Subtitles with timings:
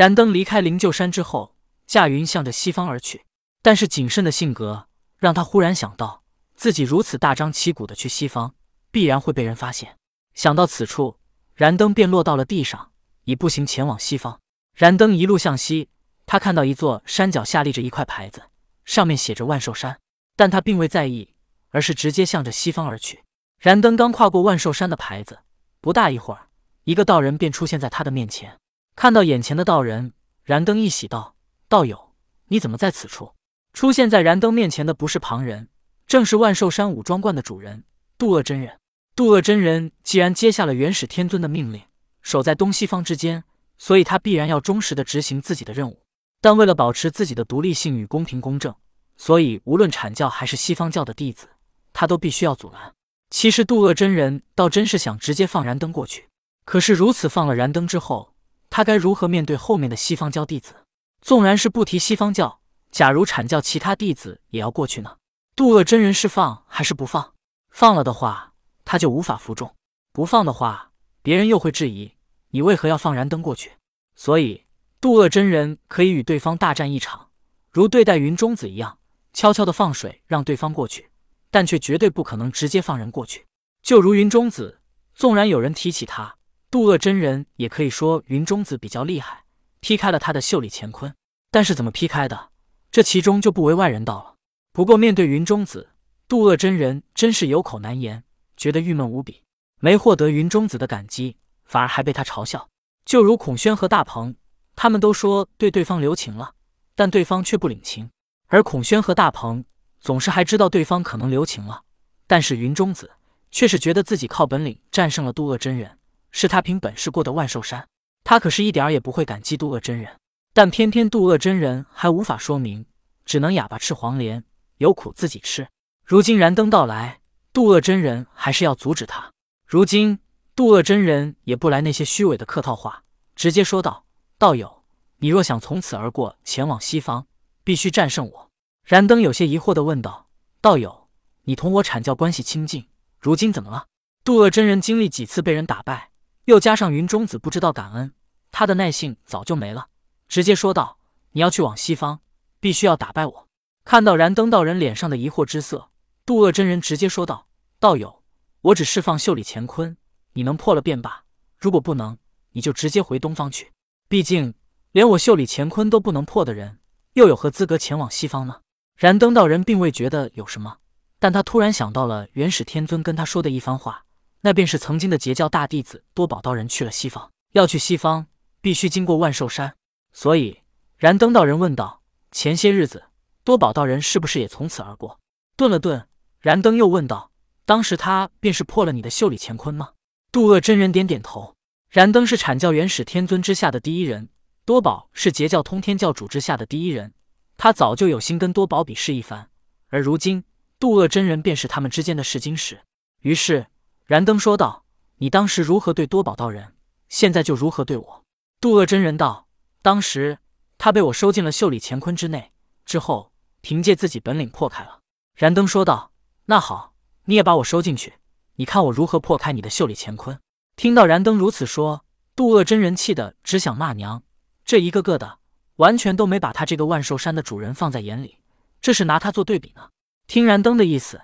[0.00, 1.54] 燃灯离开灵鹫山之后，
[1.86, 3.26] 驾云向着西方而去。
[3.60, 4.86] 但是谨慎的性格
[5.18, 6.22] 让他忽然想到，
[6.56, 8.54] 自己如此大张旗鼓的去西方，
[8.90, 9.98] 必然会被人发现。
[10.32, 11.18] 想到此处，
[11.54, 12.92] 燃灯便落到了地上，
[13.24, 14.40] 以步行前往西方。
[14.74, 15.90] 燃灯一路向西，
[16.24, 18.44] 他看到一座山脚下立着一块牌子，
[18.86, 20.00] 上面写着万寿山，
[20.34, 21.34] 但他并未在意，
[21.72, 23.22] 而是直接向着西方而去。
[23.58, 25.40] 燃灯刚跨过万寿山的牌子，
[25.82, 26.48] 不大一会儿，
[26.84, 28.56] 一个道人便出现在他的面前。
[29.00, 30.12] 看到眼前的道人，
[30.44, 31.34] 燃灯一喜道
[31.70, 32.12] ：“道友，
[32.48, 33.32] 你怎么在此处？”
[33.72, 35.70] 出现在燃灯面前的不是旁人，
[36.06, 37.84] 正是万寿山武装观的主人
[38.18, 38.78] 渡厄真人。
[39.16, 41.80] 渡厄真人既然接下了元始天尊的命令，
[42.20, 43.44] 守在东西方之间，
[43.78, 46.02] 所以他必然要忠实的执行自己的任务。
[46.42, 48.74] 但为了保持自己的独立性与公平公正，
[49.16, 51.48] 所以无论阐教还是西方教的弟子，
[51.94, 52.92] 他都必须要阻拦。
[53.30, 56.28] 其实渡厄真人倒真是想直接放燃灯过去，
[56.66, 58.34] 可是如此放了燃灯之后，
[58.80, 60.74] 他该如何面对后面的西方教弟子？
[61.20, 65.18] 纵然是不提西方教，假如阐教其他弟子也要过去呢？
[65.54, 67.34] 渡厄真人是放还是不放？
[67.68, 68.54] 放了的话，
[68.86, 69.68] 他就无法服众；
[70.14, 72.12] 不放的话，别人又会质疑
[72.52, 73.72] 你为何要放燃灯过去。
[74.16, 74.64] 所以
[74.98, 77.28] 渡厄真人可以与对方大战一场，
[77.70, 78.96] 如对待云中子一样，
[79.34, 81.10] 悄悄的放水让对方过去。
[81.50, 83.44] 但却绝对不可能直接放人过去。
[83.82, 84.80] 就如云中子，
[85.14, 86.36] 纵然有人提起他，
[86.70, 89.42] 渡厄真人也可以说云中子比较厉害，
[89.80, 91.12] 劈开了他的袖里乾坤。
[91.50, 92.50] 但是怎么劈开的，
[92.92, 94.36] 这其中就不为外人道了。
[94.72, 95.88] 不过面对云中子，
[96.28, 98.22] 渡厄真人真是有口难言，
[98.56, 99.42] 觉得郁闷无比。
[99.80, 102.68] 没获得云中子的感激，反而还被他嘲笑。
[103.04, 104.36] 就如孔宣和大鹏，
[104.76, 106.52] 他们都说对对方留情了，
[106.94, 108.08] 但对方却不领情，
[108.46, 109.64] 而孔宣和大鹏。
[109.98, 111.82] 总是还知道对方可能留情了，
[112.28, 113.10] 但是云中子
[113.50, 115.98] 却是觉得自己靠本领战胜了渡厄真人，
[116.32, 117.86] 是他凭本事过的万寿山。
[118.24, 120.18] 他可是一点儿也不会感激渡厄真人，
[120.52, 122.86] 但偏偏渡厄真人还无法说明，
[123.24, 124.44] 只能哑巴吃黄连，
[124.76, 125.68] 有苦自己吃。
[126.04, 127.20] 如今燃灯到来，
[127.52, 129.32] 渡厄真人还是要阻止他。
[129.66, 130.18] 如今
[130.54, 133.04] 渡厄真人也不来那些虚伪的客套话，
[133.34, 134.04] 直接说道
[134.36, 134.82] ：“道友，
[135.18, 137.26] 你若想从此而过前往西方，
[137.64, 138.50] 必须战胜我。”
[138.84, 140.28] 燃灯有些疑惑的问道
[140.60, 141.08] ：“道友，
[141.44, 142.86] 你同我阐教关系亲近，
[143.18, 143.86] 如今怎么了？”
[144.22, 146.09] 渡厄真人经历几次被人打败，
[146.50, 148.12] 又加上云中子不知道感恩，
[148.50, 149.86] 他的耐性早就没了，
[150.26, 150.98] 直接说道
[151.30, 152.18] ：“你要去往西方，
[152.58, 153.48] 必须要打败我。”
[153.86, 155.90] 看到燃灯道人脸上的疑惑之色，
[156.26, 157.46] 渡厄真人直接说道
[157.78, 158.24] ：“道友，
[158.62, 159.96] 我只释放袖里乾坤，
[160.32, 161.22] 你能破了便罢；
[161.56, 162.18] 如果不能，
[162.50, 163.70] 你就直接回东方去。
[164.08, 164.52] 毕竟
[164.90, 166.80] 连我袖里乾坤都不能破的人，
[167.12, 168.62] 又有何资格前往西方呢？”
[168.98, 170.78] 燃灯道人并未觉得有什么，
[171.20, 174.04] 但他突然想到了元始天尊跟他说的一番话，
[174.42, 178.26] 那便是曾经的截教大弟子多宝道人去了西方，要去西方
[178.60, 179.74] 必须经过万寿山，
[180.12, 180.60] 所以
[180.96, 182.02] 燃灯道人问道
[182.32, 183.04] ：“前些日子
[183.44, 185.20] 多宝道人是不是也从此而过？”
[185.56, 186.06] 顿了顿，
[186.40, 187.30] 燃灯又问道
[187.66, 189.90] ：“当时他便是破了你的袖里乾坤吗？”
[190.32, 191.54] 渡厄真人点点头。
[191.88, 194.28] 燃灯是阐教元始天尊之下的第一人，
[194.64, 197.12] 多宝是截教通天教主之下的第一人。
[197.56, 199.50] 他早就有心跟多宝比试一番，
[199.88, 200.44] 而如今
[200.78, 202.80] 渡厄真人便是他们之间的试金石。
[203.22, 203.66] 于是
[204.10, 204.84] 燃灯说道
[205.18, 206.74] ：“你当时如何对多宝道人，
[207.08, 208.24] 现在就如何对我。”
[208.60, 209.46] 渡厄真人道
[209.82, 210.40] ：“当时
[210.78, 212.50] 他被我收进了袖里乾坤之内，
[212.84, 214.98] 之后凭借自己本领破开了。”
[215.38, 216.10] 燃灯说道
[216.46, 216.92] ：“那好，
[217.26, 218.14] 你也把我收进去，
[218.56, 220.36] 你看我如何破开你的袖里乾坤。”
[220.74, 222.04] 听到燃灯如此说，
[222.34, 224.24] 渡厄真人气得只想骂娘，
[224.64, 225.38] 这一个个的。
[225.76, 228.38] 完全都没把他这个万寿山的主人放在眼里，
[228.82, 229.90] 这是拿他做对比呢。
[230.26, 231.20] 听燃灯的意思，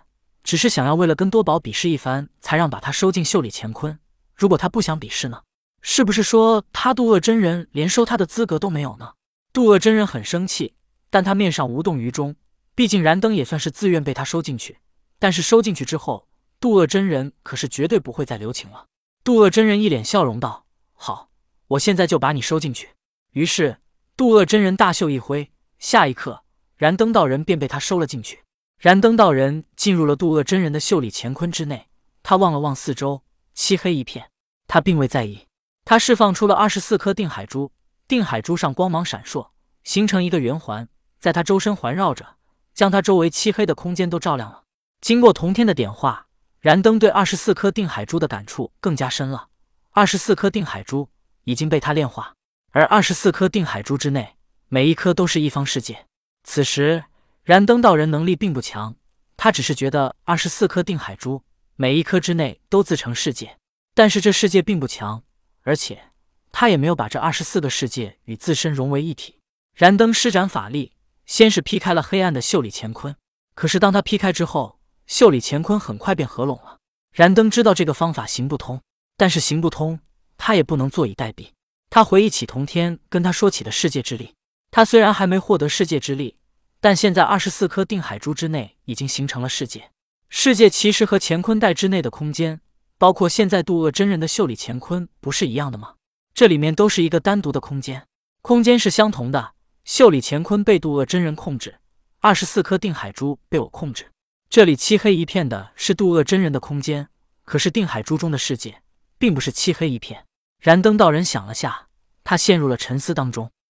[0.46, 3.98] 只是想要为了跟多宝比试一番，才让把他收进袖里乾坤。
[4.32, 5.42] 如果他不想比试呢？
[5.82, 9.14] 是不是说他渡厄真人连收他的资格都没有呢？
[9.52, 10.74] 渡厄真人很生气，
[11.10, 12.36] 但他面上无动于衷。
[12.76, 14.78] 毕竟燃灯也算是自愿被他收进去，
[15.18, 16.28] 但是收进去之后，
[16.60, 18.86] 渡厄真人可是绝对不会再留情了。
[19.24, 20.64] 渡厄真人一脸笑容道
[20.94, 21.28] ：“好，
[21.66, 22.90] 我现在就把你收进去。”
[23.34, 23.78] 于是。
[24.16, 26.42] 渡厄真人大袖一挥，下一刻，
[26.78, 28.42] 燃灯道人便被他收了进去。
[28.78, 31.88] 燃灯道人进入了渡厄真人的袖里乾坤之内，
[32.22, 33.22] 他望了望四周，
[33.54, 34.30] 漆黑一片。
[34.68, 35.46] 他并未在意，
[35.84, 37.72] 他释放出了二十四颗定海珠，
[38.06, 39.48] 定海珠上光芒闪烁，
[39.82, 40.88] 形成一个圆环，
[41.18, 42.36] 在他周身环绕着，
[42.74, 44.64] 将他周围漆黑的空间都照亮了。
[45.00, 46.26] 经过同天的点化，
[46.60, 49.48] 燃灯对二十四颗定海珠的感触更加深了。
[49.92, 51.08] 二十四颗定海珠
[51.44, 52.34] 已经被他炼化。
[52.72, 54.36] 而二十四颗定海珠之内，
[54.68, 56.06] 每一颗都是一方世界。
[56.42, 57.04] 此时，
[57.46, 58.96] 燃灯道人能力并不强，
[59.36, 61.44] 他只是觉得二十四颗定海珠
[61.76, 63.56] 每一颗之内都自成世界，
[63.94, 65.22] 但是这世界并不强，
[65.62, 66.10] 而且
[66.50, 69.38] 他也没有把这二十四个世界与自身融为一体。
[69.74, 70.94] 燃灯施展法力，
[71.24, 73.14] 先是劈开了黑暗的袖里乾坤。
[73.54, 76.78] 可是当他劈开之后，袖里乾坤很快便合拢了。
[77.12, 78.82] 燃灯知道这个方法行不通，
[79.16, 80.00] 但是行不通，
[80.36, 81.50] 他也不能坐以待毙。
[81.90, 84.34] 他回忆起童天跟他说起的世界之力，
[84.72, 86.38] 他虽然还没获得世界之力，
[86.80, 89.90] 但现在二十四颗定海珠之内已经形成了世界。
[90.28, 92.60] 世界其实和乾坤袋之内的空间，
[92.98, 95.94] 包括现在渡恶真人的袖里乾坤，不是一样的吗？
[96.34, 98.06] 这里面都是一个单独的空间，
[98.42, 99.54] 空间是相同的。
[99.84, 101.78] 袖里乾坤被渡恶真人控制，
[102.20, 104.10] 二十四颗定海珠被我控制。
[104.50, 107.08] 这里漆黑一片的是渡恶真人的空间，
[107.44, 108.82] 可是定海珠中的世界
[109.16, 110.24] 并不是漆黑一片。
[110.60, 111.86] 燃灯道人想了下，
[112.24, 113.50] 他陷入了沉思当中。